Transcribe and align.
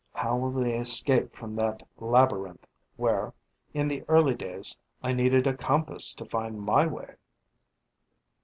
How 0.15 0.35
will 0.35 0.49
they 0.63 0.73
escape 0.73 1.35
from 1.35 1.55
that 1.57 1.83
labyrinth, 1.99 2.65
where, 2.95 3.35
in 3.71 3.87
the 3.87 4.01
early 4.07 4.33
days, 4.33 4.75
I 5.03 5.13
needed 5.13 5.45
a 5.45 5.55
compass 5.55 6.15
to 6.15 6.25
find 6.25 6.59
my 6.59 6.87
way? 6.87 7.13